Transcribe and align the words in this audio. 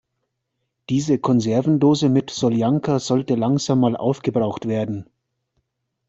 Diese 0.89 1.19
Konservendose 1.19 2.09
mit 2.09 2.31
Soljanka 2.31 2.97
sollte 2.97 3.35
langsam 3.35 3.81
mal 3.81 3.95
aufgebraucht 3.95 4.67
werden. 4.67 5.07